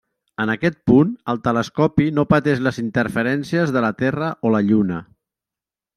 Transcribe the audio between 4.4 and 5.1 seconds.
o la Lluna.